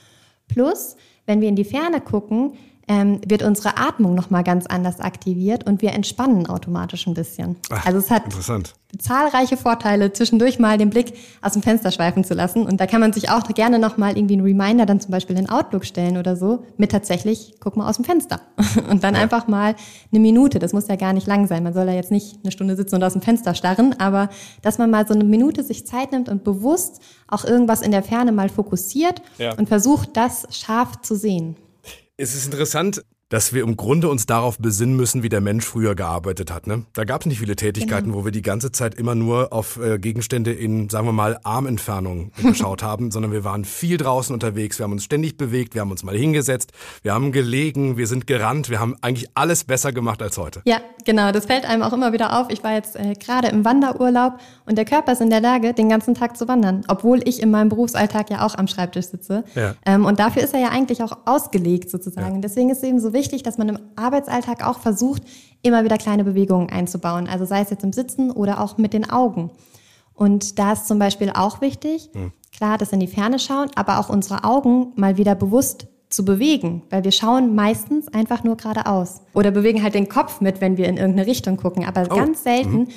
Plus, 0.48 0.96
wenn 1.26 1.40
wir 1.40 1.48
in 1.48 1.56
die 1.56 1.64
Ferne 1.64 2.00
gucken, 2.00 2.54
ähm, 2.88 3.20
wird 3.26 3.42
unsere 3.42 3.78
Atmung 3.78 4.14
nochmal 4.14 4.42
ganz 4.42 4.66
anders 4.66 5.00
aktiviert 5.00 5.64
und 5.66 5.82
wir 5.82 5.92
entspannen 5.92 6.46
automatisch 6.48 7.06
ein 7.06 7.14
bisschen. 7.14 7.56
Ach, 7.70 7.86
also 7.86 7.98
es 7.98 8.10
hat 8.10 8.24
interessant. 8.24 8.74
zahlreiche 8.98 9.56
Vorteile, 9.56 10.12
zwischendurch 10.12 10.58
mal 10.58 10.78
den 10.78 10.90
Blick 10.90 11.14
aus 11.40 11.52
dem 11.52 11.62
Fenster 11.62 11.92
schweifen 11.92 12.24
zu 12.24 12.34
lassen. 12.34 12.66
Und 12.66 12.80
da 12.80 12.86
kann 12.86 13.00
man 13.00 13.12
sich 13.12 13.30
auch 13.30 13.44
gerne 13.48 13.78
nochmal 13.78 14.16
irgendwie 14.16 14.34
einen 14.34 14.44
Reminder 14.44 14.84
dann 14.84 15.00
zum 15.00 15.12
Beispiel 15.12 15.38
in 15.38 15.48
Outlook 15.48 15.84
stellen 15.84 16.16
oder 16.16 16.36
so, 16.36 16.64
mit 16.76 16.90
tatsächlich, 16.90 17.54
guck 17.60 17.76
mal 17.76 17.88
aus 17.88 17.96
dem 17.96 18.04
Fenster. 18.04 18.40
Und 18.90 19.04
dann 19.04 19.14
ja. 19.14 19.22
einfach 19.22 19.46
mal 19.46 19.76
eine 20.10 20.20
Minute, 20.20 20.58
das 20.58 20.72
muss 20.72 20.88
ja 20.88 20.96
gar 20.96 21.12
nicht 21.12 21.26
lang 21.26 21.46
sein. 21.46 21.62
Man 21.62 21.74
soll 21.74 21.86
ja 21.86 21.94
jetzt 21.94 22.10
nicht 22.10 22.40
eine 22.42 22.50
Stunde 22.50 22.76
sitzen 22.76 22.96
und 22.96 23.04
aus 23.04 23.12
dem 23.12 23.22
Fenster 23.22 23.54
starren, 23.54 23.94
aber 23.98 24.28
dass 24.62 24.78
man 24.78 24.90
mal 24.90 25.06
so 25.06 25.14
eine 25.14 25.24
Minute 25.24 25.62
sich 25.62 25.86
Zeit 25.86 26.12
nimmt 26.12 26.28
und 26.28 26.44
bewusst 26.44 27.00
auch 27.28 27.44
irgendwas 27.44 27.82
in 27.82 27.90
der 27.90 28.02
Ferne 28.02 28.32
mal 28.32 28.48
fokussiert 28.48 29.22
ja. 29.38 29.54
und 29.54 29.68
versucht, 29.68 30.16
das 30.16 30.46
scharf 30.50 31.00
zu 31.02 31.14
sehen. 31.14 31.56
Es 32.22 32.36
ist 32.36 32.44
interessant, 32.44 33.02
dass 33.32 33.54
wir 33.54 33.62
im 33.62 33.78
Grunde 33.78 34.10
uns 34.10 34.26
darauf 34.26 34.58
besinnen 34.58 34.94
müssen, 34.94 35.22
wie 35.22 35.30
der 35.30 35.40
Mensch 35.40 35.64
früher 35.64 35.94
gearbeitet 35.94 36.52
hat. 36.52 36.66
Ne? 36.66 36.84
Da 36.92 37.04
gab 37.04 37.22
es 37.22 37.26
nicht 37.26 37.38
viele 37.38 37.56
Tätigkeiten, 37.56 38.08
genau. 38.08 38.18
wo 38.18 38.24
wir 38.26 38.30
die 38.30 38.42
ganze 38.42 38.72
Zeit 38.72 38.94
immer 38.94 39.14
nur 39.14 39.54
auf 39.54 39.78
äh, 39.78 39.98
Gegenstände 39.98 40.52
in, 40.52 40.90
sagen 40.90 41.06
wir 41.06 41.12
mal, 41.12 41.40
Armentfernung 41.42 42.32
geschaut 42.42 42.82
haben, 42.82 43.10
sondern 43.10 43.32
wir 43.32 43.42
waren 43.42 43.64
viel 43.64 43.96
draußen 43.96 44.34
unterwegs, 44.34 44.78
wir 44.78 44.84
haben 44.84 44.92
uns 44.92 45.04
ständig 45.04 45.38
bewegt, 45.38 45.72
wir 45.72 45.80
haben 45.80 45.90
uns 45.90 46.02
mal 46.02 46.14
hingesetzt, 46.14 46.72
wir 47.00 47.14
haben 47.14 47.32
gelegen, 47.32 47.96
wir 47.96 48.06
sind 48.06 48.26
gerannt, 48.26 48.68
wir 48.68 48.80
haben 48.80 48.96
eigentlich 49.00 49.30
alles 49.32 49.64
besser 49.64 49.92
gemacht 49.92 50.20
als 50.20 50.36
heute. 50.36 50.60
Ja, 50.66 50.82
genau, 51.06 51.32
das 51.32 51.46
fällt 51.46 51.64
einem 51.64 51.82
auch 51.82 51.94
immer 51.94 52.12
wieder 52.12 52.38
auf. 52.38 52.50
Ich 52.50 52.62
war 52.62 52.74
jetzt 52.74 52.96
äh, 52.96 53.14
gerade 53.14 53.48
im 53.48 53.64
Wanderurlaub 53.64 54.40
und 54.66 54.76
der 54.76 54.84
Körper 54.84 55.12
ist 55.12 55.22
in 55.22 55.30
der 55.30 55.40
Lage, 55.40 55.72
den 55.72 55.88
ganzen 55.88 56.14
Tag 56.14 56.36
zu 56.36 56.48
wandern, 56.48 56.84
obwohl 56.86 57.26
ich 57.26 57.40
in 57.40 57.50
meinem 57.50 57.70
Berufsalltag 57.70 58.28
ja 58.28 58.44
auch 58.44 58.56
am 58.56 58.68
Schreibtisch 58.68 59.06
sitze. 59.06 59.44
Ja. 59.54 59.74
Ähm, 59.86 60.04
und 60.04 60.20
dafür 60.20 60.42
ist 60.42 60.52
er 60.52 60.60
ja 60.60 60.68
eigentlich 60.68 61.02
auch 61.02 61.16
ausgelegt 61.24 61.88
sozusagen. 61.88 62.34
Ja. 62.34 62.40
Deswegen 62.42 62.68
ist 62.68 62.82
es 62.82 62.84
eben 62.84 63.00
so 63.00 63.14
wichtig, 63.14 63.21
wichtig, 63.22 63.44
dass 63.44 63.56
man 63.56 63.68
im 63.68 63.78
Arbeitsalltag 63.94 64.66
auch 64.66 64.80
versucht, 64.80 65.22
immer 65.62 65.84
wieder 65.84 65.96
kleine 65.96 66.24
Bewegungen 66.24 66.70
einzubauen. 66.70 67.28
Also 67.28 67.44
sei 67.44 67.60
es 67.60 67.70
jetzt 67.70 67.84
im 67.84 67.92
Sitzen 67.92 68.32
oder 68.32 68.60
auch 68.60 68.78
mit 68.78 68.92
den 68.92 69.08
Augen. 69.08 69.50
Und 70.12 70.58
da 70.58 70.72
ist 70.72 70.88
zum 70.88 70.98
Beispiel 70.98 71.30
auch 71.30 71.60
wichtig, 71.60 72.10
hm. 72.12 72.32
klar, 72.52 72.78
dass 72.78 72.92
in 72.92 73.00
die 73.00 73.06
Ferne 73.06 73.38
schauen, 73.38 73.70
aber 73.76 74.00
auch 74.00 74.08
unsere 74.08 74.42
Augen 74.42 74.92
mal 74.96 75.16
wieder 75.16 75.36
bewusst 75.36 75.86
zu 76.10 76.24
bewegen, 76.24 76.82
weil 76.90 77.04
wir 77.04 77.12
schauen 77.12 77.54
meistens 77.54 78.08
einfach 78.08 78.44
nur 78.44 78.56
geradeaus 78.56 79.22
oder 79.32 79.50
bewegen 79.50 79.82
halt 79.82 79.94
den 79.94 80.08
Kopf 80.08 80.40
mit, 80.40 80.60
wenn 80.60 80.76
wir 80.76 80.88
in 80.88 80.96
irgendeine 80.96 81.26
Richtung 81.26 81.56
gucken. 81.56 81.86
Aber 81.86 82.06
oh. 82.10 82.14
ganz 82.14 82.42
selten 82.42 82.80
mhm. 82.80 82.88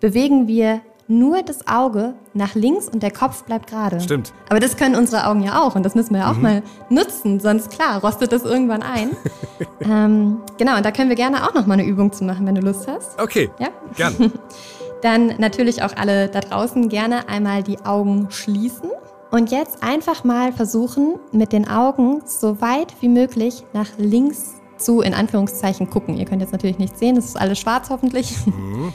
bewegen 0.00 0.48
wir 0.48 0.80
nur 1.08 1.42
das 1.42 1.66
Auge 1.66 2.14
nach 2.32 2.54
links 2.54 2.88
und 2.88 3.02
der 3.02 3.10
Kopf 3.10 3.44
bleibt 3.44 3.68
gerade. 3.68 4.00
Stimmt. 4.00 4.32
Aber 4.48 4.60
das 4.60 4.76
können 4.76 4.96
unsere 4.96 5.26
Augen 5.26 5.42
ja 5.42 5.62
auch 5.62 5.74
und 5.74 5.84
das 5.84 5.94
müssen 5.94 6.14
wir 6.14 6.22
ja 6.22 6.30
auch 6.30 6.36
mhm. 6.36 6.42
mal 6.42 6.62
nutzen, 6.88 7.40
sonst 7.40 7.70
klar, 7.70 8.00
rostet 8.00 8.32
das 8.32 8.44
irgendwann 8.44 8.82
ein. 8.82 9.10
ähm, 9.80 10.38
genau, 10.58 10.76
und 10.76 10.84
da 10.84 10.90
können 10.90 11.08
wir 11.08 11.16
gerne 11.16 11.46
auch 11.46 11.54
noch 11.54 11.66
mal 11.66 11.74
eine 11.74 11.84
Übung 11.84 12.12
zu 12.12 12.24
machen, 12.24 12.46
wenn 12.46 12.54
du 12.54 12.62
Lust 12.62 12.88
hast. 12.88 13.20
Okay. 13.20 13.50
Ja? 13.58 13.68
Gern. 13.96 14.32
Dann 15.02 15.34
natürlich 15.38 15.82
auch 15.82 15.94
alle 15.96 16.28
da 16.28 16.40
draußen 16.40 16.88
gerne 16.88 17.28
einmal 17.28 17.62
die 17.62 17.78
Augen 17.84 18.28
schließen. 18.30 18.90
Und 19.30 19.50
jetzt 19.50 19.82
einfach 19.82 20.24
mal 20.24 20.52
versuchen, 20.52 21.16
mit 21.32 21.52
den 21.52 21.68
Augen 21.68 22.22
so 22.24 22.60
weit 22.60 22.94
wie 23.00 23.08
möglich 23.08 23.64
nach 23.72 23.88
links 23.98 24.54
zu, 24.78 25.00
in 25.00 25.12
Anführungszeichen, 25.12 25.90
gucken. 25.90 26.16
Ihr 26.16 26.24
könnt 26.24 26.40
jetzt 26.40 26.52
natürlich 26.52 26.78
nicht 26.78 26.96
sehen, 26.96 27.16
das 27.16 27.26
ist 27.26 27.36
alles 27.36 27.58
schwarz 27.58 27.90
hoffentlich. 27.90 28.34
Mhm 28.46 28.94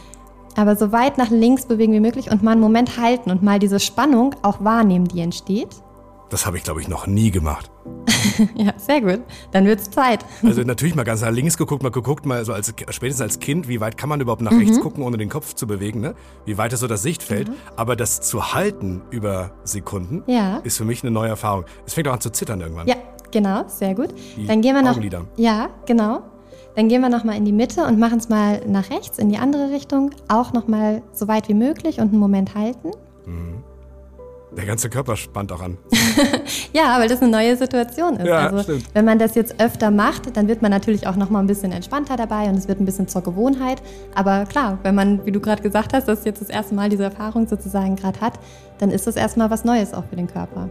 aber 0.60 0.76
so 0.76 0.92
weit 0.92 1.18
nach 1.18 1.30
links 1.30 1.66
bewegen 1.66 1.94
wie 1.94 2.02
möglich 2.02 2.30
und 2.30 2.44
mal 2.44 2.52
einen 2.52 2.62
Moment 2.62 3.00
halten 3.00 3.32
und 3.32 3.42
mal 3.42 3.60
diese 3.60 3.80
Spannung 3.80 4.36
auch 4.42 4.64
wahrnehmen, 4.64 5.08
die 5.08 5.22
entsteht. 5.22 5.70
Das 6.30 6.46
habe 6.46 6.58
ich, 6.58 6.64
glaube 6.64 6.82
ich, 6.82 6.88
noch 6.88 7.08
nie 7.08 7.32
gemacht. 7.32 7.72
ja, 8.56 8.74
sehr 8.78 9.02
gut. 9.02 9.22
Dann 9.52 9.66
wird 9.66 9.80
es 9.80 9.90
Zeit. 9.90 10.24
Also 10.44 10.62
natürlich 10.62 10.94
mal 10.96 11.04
ganz 11.04 11.22
nach 11.22 11.32
links 11.32 11.58
geguckt, 11.58 11.82
mal 11.82 11.90
geguckt, 11.90 12.26
mal 12.26 12.44
so 12.46 12.54
als 12.54 12.72
spätestens 12.90 13.22
als 13.22 13.40
Kind, 13.40 13.68
wie 13.68 13.80
weit 13.80 13.98
kann 13.98 14.10
man 14.10 14.22
überhaupt 14.22 14.42
nach 14.42 14.52
mhm. 14.52 14.60
rechts 14.60 14.80
gucken, 14.80 15.02
ohne 15.04 15.18
den 15.18 15.30
Kopf 15.30 15.56
zu 15.56 15.66
bewegen, 15.66 16.02
ne? 16.02 16.14
Wie 16.46 16.58
weit 16.58 16.74
ist 16.74 16.82
so 16.82 16.88
das 16.88 17.02
Sichtfeld? 17.02 17.48
Mhm. 17.48 17.54
Aber 17.78 17.96
das 17.96 18.22
zu 18.22 18.54
halten 18.54 19.02
über 19.10 19.52
Sekunden 19.64 20.24
ja. 20.28 20.58
ist 20.58 20.78
für 20.78 20.86
mich 20.86 21.04
eine 21.04 21.12
neue 21.12 21.30
Erfahrung. 21.30 21.64
Es 21.88 21.94
fängt 21.94 22.08
auch 22.10 22.14
an 22.14 22.22
zu 22.22 22.32
zittern 22.32 22.62
irgendwann. 22.62 22.88
Ja, 22.88 22.96
genau, 23.32 23.64
sehr 23.68 23.96
gut. 23.96 24.14
Die 24.36 24.46
Dann 24.46 24.62
gehen 24.62 24.76
wir 24.76 24.84
noch. 24.84 24.92
Augenlider. 24.92 25.26
Ja, 25.38 25.70
genau. 25.88 26.22
Dann 26.76 26.88
gehen 26.88 27.02
wir 27.02 27.10
nochmal 27.10 27.36
in 27.36 27.46
die 27.46 27.52
Mitte 27.52 27.86
und 27.86 28.00
machen 28.00 28.20
es 28.20 28.30
mal 28.30 28.62
nach 28.68 28.90
rechts, 28.90 29.18
in 29.18 29.30
die 29.30 29.38
andere 29.38 29.72
Richtung. 29.72 30.12
Auch 30.28 30.54
nochmal 30.54 31.02
so 31.14 31.28
weit 31.28 31.50
wie 31.50 31.54
möglich 31.54 32.00
und 32.00 32.10
einen 32.10 32.20
Moment 32.20 32.56
halten. 32.56 32.92
Mhm. 33.26 33.64
Der 34.58 34.66
ganze 34.66 34.90
Körper 34.90 35.16
spannt 35.16 35.52
auch 35.52 35.62
an. 35.62 35.78
ja, 36.74 37.00
weil 37.00 37.08
das 37.08 37.22
eine 37.22 37.30
neue 37.30 37.56
Situation 37.56 38.18
ist. 38.18 38.28
Ja, 38.28 38.48
also, 38.48 38.64
stimmt. 38.64 38.86
wenn 38.94 39.06
man 39.06 39.20
das 39.20 39.36
jetzt 39.36 39.62
öfter 39.62 39.92
macht, 39.92 40.36
dann 40.36 40.48
wird 40.48 40.64
man 40.64 40.72
natürlich 40.72 41.06
auch 41.06 41.16
nochmal 41.16 41.44
ein 41.44 41.48
bisschen 41.48 41.72
entspannter 41.72 42.16
dabei 42.16 42.50
und 42.50 42.56
es 42.56 42.68
wird 42.68 42.80
ein 42.80 42.86
bisschen 42.86 43.08
zur 43.08 43.22
Gewohnheit. 43.22 43.82
Aber 44.16 44.46
klar, 44.46 44.80
wenn 44.82 44.96
man, 44.96 45.24
wie 45.26 45.32
du 45.32 45.40
gerade 45.40 45.62
gesagt 45.62 45.94
hast, 45.94 46.08
das 46.08 46.26
jetzt 46.26 46.42
das 46.42 46.50
erste 46.50 46.74
Mal 46.74 46.90
diese 46.90 47.04
Erfahrung 47.04 47.48
sozusagen 47.48 47.96
gerade 47.96 48.20
hat, 48.22 48.34
dann 48.80 48.90
ist 48.90 49.06
das 49.06 49.16
erstmal 49.16 49.52
was 49.52 49.66
Neues 49.66 49.94
auch 49.94 50.06
für 50.06 50.16
den 50.16 50.28
Körper. 50.28 50.68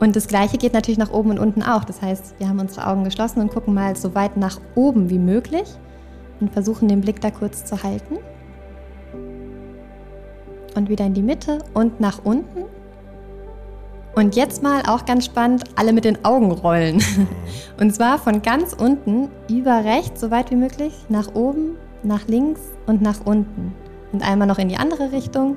Und 0.00 0.16
das 0.16 0.26
Gleiche 0.26 0.58
geht 0.58 0.74
natürlich 0.74 0.98
nach 0.98 1.12
oben 1.12 1.30
und 1.30 1.38
unten 1.38 1.62
auch. 1.62 1.84
Das 1.84 2.02
heißt, 2.02 2.34
wir 2.38 2.48
haben 2.48 2.58
unsere 2.58 2.86
Augen 2.86 3.04
geschlossen 3.04 3.40
und 3.40 3.50
gucken 3.50 3.74
mal 3.74 3.96
so 3.96 4.14
weit 4.14 4.36
nach 4.36 4.60
oben 4.74 5.08
wie 5.10 5.18
möglich 5.18 5.68
und 6.40 6.52
versuchen 6.52 6.88
den 6.88 7.00
Blick 7.00 7.20
da 7.20 7.30
kurz 7.30 7.64
zu 7.64 7.82
halten. 7.82 8.18
Und 10.74 10.88
wieder 10.88 11.06
in 11.06 11.14
die 11.14 11.22
Mitte 11.22 11.58
und 11.72 12.00
nach 12.00 12.24
unten. 12.24 12.64
Und 14.16 14.36
jetzt 14.36 14.62
mal 14.62 14.82
auch 14.86 15.04
ganz 15.06 15.24
spannend, 15.24 15.64
alle 15.76 15.92
mit 15.92 16.04
den 16.04 16.24
Augen 16.24 16.52
rollen. 16.52 17.02
Und 17.80 17.92
zwar 17.92 18.18
von 18.18 18.42
ganz 18.42 18.72
unten 18.72 19.28
über 19.50 19.84
rechts, 19.84 20.20
so 20.20 20.30
weit 20.30 20.52
wie 20.52 20.56
möglich, 20.56 20.94
nach 21.08 21.34
oben, 21.34 21.76
nach 22.04 22.28
links 22.28 22.60
und 22.86 23.02
nach 23.02 23.24
unten. 23.24 23.74
Und 24.12 24.22
einmal 24.22 24.46
noch 24.46 24.58
in 24.58 24.68
die 24.68 24.76
andere 24.76 25.10
Richtung. 25.10 25.56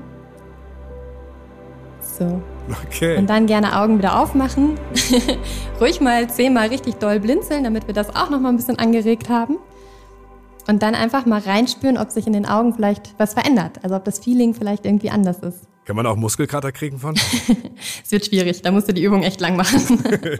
So. 2.17 2.41
Okay. 2.85 3.17
Und 3.17 3.29
dann 3.29 3.45
gerne 3.45 3.79
Augen 3.79 3.97
wieder 3.97 4.19
aufmachen. 4.19 4.79
Ruhig 5.79 6.01
mal 6.01 6.29
zehnmal 6.29 6.67
richtig 6.69 6.95
doll 6.95 7.19
blinzeln, 7.19 7.63
damit 7.63 7.87
wir 7.87 7.93
das 7.93 8.15
auch 8.15 8.29
noch 8.29 8.39
mal 8.39 8.49
ein 8.49 8.57
bisschen 8.57 8.79
angeregt 8.79 9.29
haben. 9.29 9.57
Und 10.67 10.83
dann 10.83 10.95
einfach 10.95 11.25
mal 11.25 11.39
reinspüren, 11.39 11.97
ob 11.97 12.11
sich 12.11 12.27
in 12.27 12.33
den 12.33 12.45
Augen 12.45 12.73
vielleicht 12.73 13.13
was 13.17 13.33
verändert. 13.33 13.79
Also 13.83 13.95
ob 13.95 14.03
das 14.03 14.19
Feeling 14.19 14.53
vielleicht 14.53 14.85
irgendwie 14.85 15.09
anders 15.09 15.39
ist. 15.39 15.67
Kann 15.87 15.95
man 15.95 16.05
auch 16.05 16.17
Muskelkater 16.17 16.73
kriegen 16.73 16.99
von? 16.99 17.15
es 18.03 18.11
wird 18.11 18.25
schwierig, 18.25 18.61
da 18.61 18.71
musst 18.71 18.89
du 18.89 18.93
die 18.93 19.01
Übung 19.01 19.23
echt 19.23 19.39
lang 19.39 19.55
machen. 19.55 20.03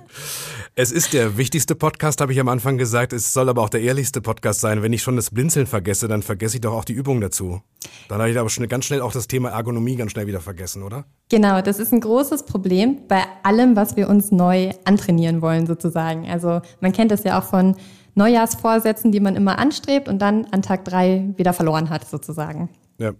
es 0.75 0.92
ist 0.92 1.13
der 1.13 1.38
wichtigste 1.38 1.74
Podcast, 1.74 2.20
habe 2.20 2.34
ich 2.34 2.39
am 2.42 2.50
Anfang 2.50 2.77
gesagt. 2.77 3.13
Es 3.13 3.32
soll 3.32 3.48
aber 3.48 3.62
auch 3.62 3.70
der 3.70 3.80
ehrlichste 3.80 4.20
Podcast 4.20 4.60
sein. 4.60 4.84
Wenn 4.84 4.92
ich 4.92 5.01
schon 5.01 5.16
das 5.16 5.30
Blinzeln 5.30 5.66
vergesse, 5.66 6.10
dann 6.10 6.22
vergesse 6.22 6.58
ich 6.58 6.62
doch 6.62 6.74
auch 6.74 6.84
die 6.84 6.92
Übung 6.92 7.22
dazu. 7.22 7.62
Dann 8.10 8.20
habe 8.20 8.30
ich 8.30 8.38
aber 8.38 8.50
schnell, 8.50 8.68
ganz 8.68 8.84
schnell 8.84 9.00
auch 9.00 9.13
das 9.13 9.30
Thema 9.30 9.48
Ergonomie 9.51 9.96
ganz 9.96 10.12
schnell 10.12 10.27
wieder 10.27 10.42
vergessen, 10.42 10.84
oder? 10.84 11.06
Genau, 11.30 11.62
das 11.62 11.80
ist 11.80 11.94
ein 11.94 12.01
großes 12.01 12.44
Problem 12.44 13.08
bei 13.08 13.24
allem, 13.44 13.77
was 13.77 13.96
wir 13.96 14.10
uns 14.10 14.34
neu 14.34 14.72
antrainieren 14.84 15.42
wollen, 15.42 15.66
sozusagen. 15.66 16.30
Also 16.30 16.60
man 16.82 16.92
kennt 16.92 17.12
das 17.12 17.24
ja 17.24 17.39
auch 17.39 17.46
von 17.46 17.77
Neujahrsvorsätzen, 18.16 19.13
die 19.13 19.22
man 19.22 19.38
immer 19.38 19.60
anstrebt 19.60 20.10
und 20.10 20.20
dann 20.20 20.44
an 20.51 20.62
Tag 20.62 20.84
drei 20.84 21.34
wieder 21.38 21.54
verloren 21.54 21.89
hat, 21.89 22.06
sozusagen. 22.06 22.68
Ja. 23.00 23.13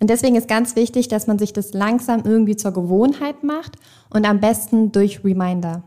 Und 0.00 0.08
deswegen 0.08 0.36
ist 0.36 0.48
ganz 0.48 0.76
wichtig, 0.76 1.08
dass 1.08 1.26
man 1.26 1.38
sich 1.38 1.52
das 1.52 1.72
langsam 1.72 2.22
irgendwie 2.24 2.56
zur 2.56 2.72
Gewohnheit 2.72 3.42
macht 3.42 3.76
und 4.08 4.26
am 4.26 4.40
besten 4.40 4.92
durch 4.92 5.22
Reminder. 5.24 5.84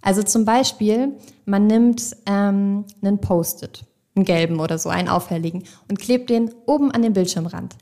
Also 0.00 0.22
zum 0.22 0.44
Beispiel, 0.44 1.16
man 1.44 1.66
nimmt 1.66 2.16
ähm, 2.26 2.84
einen 3.02 3.20
Post-it, 3.20 3.84
einen 4.14 4.24
gelben 4.24 4.60
oder 4.60 4.78
so, 4.78 4.88
einen 4.88 5.08
auffälligen 5.08 5.64
und 5.88 5.98
klebt 5.98 6.30
den 6.30 6.54
oben 6.66 6.92
an 6.92 7.02
den 7.02 7.12
Bildschirmrand. 7.12 7.76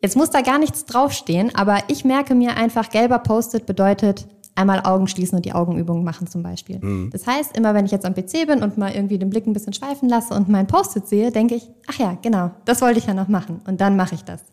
Jetzt 0.00 0.16
muss 0.16 0.30
da 0.30 0.42
gar 0.42 0.60
nichts 0.60 0.84
draufstehen, 0.84 1.52
aber 1.56 1.82
ich 1.88 2.04
merke 2.04 2.36
mir 2.36 2.56
einfach, 2.56 2.90
gelber 2.90 3.18
Post-it 3.18 3.66
bedeutet 3.66 4.28
einmal 4.58 4.80
Augen 4.84 5.06
schließen 5.06 5.36
und 5.36 5.44
die 5.44 5.52
Augenübung 5.52 6.04
machen 6.04 6.26
zum 6.26 6.42
Beispiel. 6.42 6.78
Mhm. 6.80 7.10
Das 7.10 7.26
heißt, 7.26 7.56
immer 7.56 7.74
wenn 7.74 7.86
ich 7.86 7.92
jetzt 7.92 8.04
am 8.04 8.14
PC 8.14 8.46
bin 8.46 8.62
und 8.62 8.76
mal 8.76 8.92
irgendwie 8.92 9.18
den 9.18 9.30
Blick 9.30 9.46
ein 9.46 9.52
bisschen 9.52 9.72
schweifen 9.72 10.08
lasse 10.08 10.34
und 10.34 10.48
mein 10.48 10.66
Post-it 10.66 11.06
sehe, 11.06 11.30
denke 11.30 11.54
ich, 11.54 11.70
ach 11.86 11.98
ja, 11.98 12.18
genau, 12.20 12.50
das 12.64 12.82
wollte 12.82 12.98
ich 12.98 13.06
ja 13.06 13.14
noch 13.14 13.28
machen 13.28 13.60
und 13.66 13.80
dann 13.80 13.96
mache 13.96 14.14
ich 14.14 14.24
das. 14.24 14.44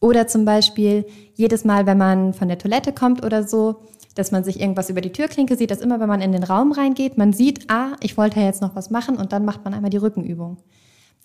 Oder 0.00 0.28
zum 0.28 0.44
Beispiel 0.44 1.06
jedes 1.34 1.64
Mal, 1.64 1.86
wenn 1.86 1.98
man 1.98 2.34
von 2.34 2.48
der 2.48 2.58
Toilette 2.58 2.92
kommt 2.92 3.24
oder 3.24 3.46
so, 3.46 3.80
dass 4.14 4.30
man 4.30 4.44
sich 4.44 4.60
irgendwas 4.60 4.88
über 4.88 5.00
die 5.00 5.12
Türklinke 5.12 5.56
sieht, 5.56 5.70
dass 5.70 5.80
immer, 5.80 6.00
wenn 6.00 6.08
man 6.08 6.20
in 6.20 6.32
den 6.32 6.44
Raum 6.44 6.72
reingeht, 6.72 7.18
man 7.18 7.32
sieht, 7.32 7.70
ah, 7.70 7.96
ich 8.00 8.16
wollte 8.16 8.40
ja 8.40 8.46
jetzt 8.46 8.62
noch 8.62 8.76
was 8.76 8.90
machen 8.90 9.16
und 9.16 9.32
dann 9.32 9.44
macht 9.44 9.64
man 9.64 9.74
einmal 9.74 9.90
die 9.90 9.96
Rückenübung. 9.96 10.58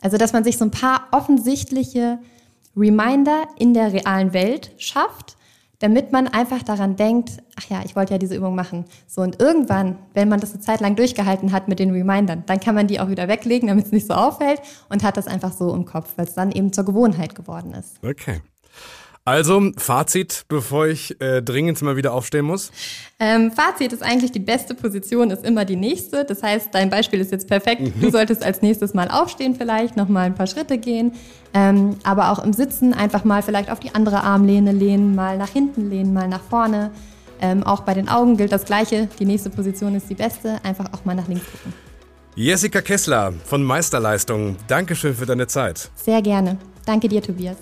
Also, 0.01 0.17
dass 0.17 0.33
man 0.33 0.43
sich 0.43 0.57
so 0.57 0.65
ein 0.65 0.71
paar 0.71 1.07
offensichtliche 1.11 2.19
Reminder 2.75 3.43
in 3.57 3.73
der 3.73 3.93
realen 3.93 4.33
Welt 4.33 4.71
schafft, 4.77 5.37
damit 5.81 6.11
man 6.11 6.27
einfach 6.27 6.63
daran 6.63 6.95
denkt, 6.95 7.43
ach 7.59 7.69
ja, 7.69 7.81
ich 7.83 7.95
wollte 7.95 8.13
ja 8.13 8.17
diese 8.17 8.35
Übung 8.35 8.55
machen. 8.55 8.85
So 9.07 9.21
und 9.21 9.41
irgendwann, 9.41 9.97
wenn 10.13 10.29
man 10.29 10.39
das 10.39 10.51
eine 10.51 10.61
Zeit 10.61 10.79
lang 10.79 10.95
durchgehalten 10.95 11.51
hat 11.51 11.67
mit 11.67 11.79
den 11.79 11.91
Remindern, 11.91 12.43
dann 12.45 12.59
kann 12.59 12.75
man 12.75 12.87
die 12.87 12.99
auch 12.99 13.09
wieder 13.09 13.27
weglegen, 13.27 13.67
damit 13.67 13.85
es 13.87 13.91
nicht 13.91 14.07
so 14.07 14.13
auffällt 14.13 14.61
und 14.89 15.03
hat 15.03 15.17
das 15.17 15.27
einfach 15.27 15.51
so 15.51 15.73
im 15.73 15.85
Kopf, 15.85 16.13
weil 16.15 16.25
es 16.25 16.35
dann 16.35 16.51
eben 16.51 16.71
zur 16.71 16.85
Gewohnheit 16.85 17.35
geworden 17.35 17.73
ist. 17.73 17.99
Okay. 18.03 18.41
Also, 19.31 19.71
Fazit, 19.77 20.43
bevor 20.49 20.87
ich 20.87 21.21
äh, 21.21 21.41
dringend 21.41 21.81
mal 21.81 21.95
wieder 21.95 22.11
aufstehen 22.11 22.43
muss? 22.43 22.69
Ähm, 23.17 23.53
Fazit 23.53 23.93
ist 23.93 24.03
eigentlich, 24.03 24.33
die 24.33 24.41
beste 24.41 24.75
Position 24.75 25.31
ist 25.31 25.45
immer 25.45 25.63
die 25.63 25.77
nächste. 25.77 26.25
Das 26.25 26.43
heißt, 26.43 26.67
dein 26.73 26.89
Beispiel 26.89 27.21
ist 27.21 27.31
jetzt 27.31 27.47
perfekt. 27.47 27.81
Du 28.01 28.07
mhm. 28.07 28.11
solltest 28.11 28.43
als 28.43 28.61
nächstes 28.61 28.93
mal 28.93 29.07
aufstehen 29.07 29.55
vielleicht, 29.55 29.95
nochmal 29.95 30.25
ein 30.25 30.35
paar 30.35 30.47
Schritte 30.47 30.77
gehen. 30.77 31.13
Ähm, 31.53 31.95
aber 32.03 32.31
auch 32.31 32.43
im 32.43 32.51
Sitzen 32.51 32.93
einfach 32.93 33.23
mal 33.23 33.41
vielleicht 33.41 33.71
auf 33.71 33.79
die 33.79 33.95
andere 33.95 34.21
Armlehne 34.21 34.73
lehnen, 34.73 35.15
mal 35.15 35.37
nach 35.37 35.47
hinten 35.47 35.89
lehnen, 35.89 36.11
mal 36.11 36.27
nach 36.27 36.43
vorne. 36.43 36.91
Ähm, 37.39 37.63
auch 37.63 37.83
bei 37.83 37.93
den 37.93 38.09
Augen 38.09 38.35
gilt 38.35 38.51
das 38.51 38.65
Gleiche. 38.65 39.07
Die 39.17 39.25
nächste 39.25 39.49
Position 39.49 39.95
ist 39.95 40.09
die 40.09 40.15
beste. 40.15 40.57
Einfach 40.63 40.91
auch 40.91 41.05
mal 41.05 41.15
nach 41.15 41.29
links 41.29 41.45
gucken. 41.49 41.71
Jessica 42.35 42.81
Kessler 42.81 43.31
von 43.45 43.63
Meisterleistung, 43.63 44.57
Dankeschön 44.67 45.15
für 45.15 45.25
deine 45.25 45.47
Zeit. 45.47 45.89
Sehr 45.95 46.21
gerne. 46.21 46.57
Danke 46.85 47.07
dir, 47.07 47.21
Tobias. 47.21 47.57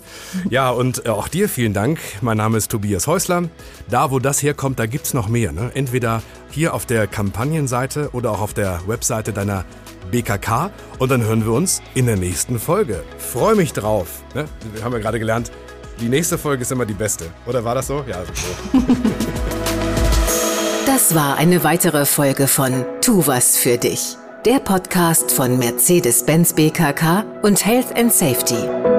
Ja, 0.48 0.70
und 0.70 1.04
äh, 1.04 1.10
auch 1.10 1.28
dir 1.28 1.48
vielen 1.48 1.74
Dank. 1.74 1.98
Mein 2.20 2.38
Name 2.38 2.56
ist 2.58 2.70
Tobias 2.70 3.06
Häusler. 3.06 3.44
Da, 3.88 4.10
wo 4.10 4.18
das 4.18 4.42
herkommt, 4.42 4.78
da 4.78 4.86
gibt 4.86 5.06
es 5.06 5.14
noch 5.14 5.28
mehr. 5.28 5.52
Ne? 5.52 5.70
Entweder 5.74 6.22
hier 6.50 6.74
auf 6.74 6.86
der 6.86 7.06
Kampagnenseite 7.06 8.10
oder 8.12 8.30
auch 8.30 8.40
auf 8.40 8.54
der 8.54 8.80
Webseite 8.86 9.32
deiner 9.32 9.64
BKK. 10.10 10.70
Und 10.98 11.10
dann 11.10 11.22
hören 11.22 11.44
wir 11.44 11.52
uns 11.52 11.82
in 11.94 12.06
der 12.06 12.16
nächsten 12.16 12.58
Folge. 12.58 13.02
Freue 13.18 13.54
mich 13.54 13.72
drauf. 13.72 14.22
Ne? 14.34 14.46
Wir 14.74 14.84
haben 14.84 14.92
ja 14.92 14.98
gerade 14.98 15.18
gelernt, 15.18 15.50
die 16.00 16.08
nächste 16.08 16.38
Folge 16.38 16.62
ist 16.62 16.72
immer 16.72 16.86
die 16.86 16.94
beste. 16.94 17.26
Oder 17.46 17.62
war 17.64 17.74
das 17.74 17.86
so? 17.86 18.04
Ja, 18.08 18.22
so. 18.24 18.78
das 20.86 21.14
war 21.14 21.36
eine 21.36 21.62
weitere 21.62 22.06
Folge 22.06 22.46
von 22.46 22.84
Tu 23.02 23.26
was 23.26 23.58
für 23.58 23.76
dich. 23.76 24.16
Der 24.46 24.58
Podcast 24.58 25.30
von 25.30 25.58
Mercedes-Benz 25.58 26.54
BKK 26.54 27.26
und 27.42 27.66
Health 27.66 27.94
and 27.94 28.10
Safety. 28.10 28.89